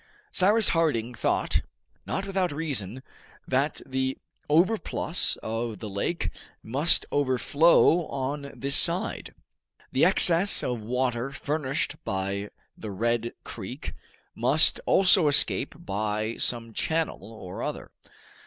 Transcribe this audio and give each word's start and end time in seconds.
Cyrus 0.31 0.69
Harding 0.69 1.13
thought, 1.13 1.61
not 2.07 2.25
without 2.25 2.51
reason, 2.51 3.03
that 3.47 3.81
the 3.85 4.17
overplus 4.49 5.37
of 5.43 5.77
the 5.77 5.87
lake 5.89 6.31
must 6.63 7.05
overflow 7.11 8.07
on 8.07 8.51
this 8.57 8.75
side. 8.75 9.35
The 9.91 10.03
excess 10.05 10.63
of 10.63 10.83
water 10.83 11.31
furnished 11.31 11.97
by 12.03 12.49
the 12.75 12.89
Red 12.89 13.33
Creek 13.43 13.93
must 14.33 14.79
also 14.87 15.27
escape 15.27 15.75
by 15.77 16.35
some 16.37 16.73
channel 16.73 17.31
or 17.33 17.61
other. 17.61 17.91